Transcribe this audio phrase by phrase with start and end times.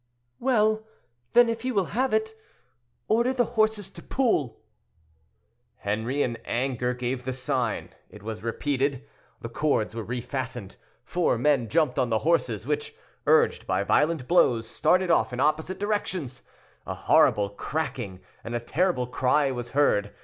[0.39, 0.83] "Well,
[1.33, 2.33] then, if he will have it,
[3.07, 4.59] order the horses to pull."
[5.81, 7.89] Henri, in anger, gave the sign.
[8.09, 9.07] It was repeated,
[9.41, 10.75] the cords were refastened,
[11.05, 12.95] four men jumped on the horses, which,
[13.27, 16.41] urged by violent blows, started off in opposite directions.
[16.87, 20.15] A horrible cracking, and a terrible cry was heard.